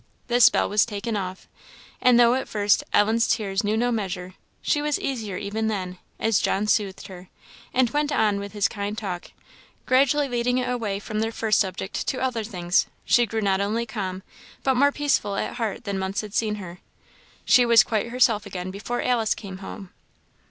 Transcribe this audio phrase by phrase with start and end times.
[0.29, 1.47] The spell was taken off;
[2.01, 6.39] and though, at first, Ellen's tears knew no measure, she was easier even then; as
[6.39, 7.29] John soothed her,
[7.71, 9.29] and went on with his kind talk,
[9.85, 13.85] gradually leading it away from their first subject to other things, she grew not only
[13.85, 14.23] calm,
[14.63, 16.79] but more peaceful at heart than months had seen her.
[17.45, 19.91] She was quite herself again before Alice came home.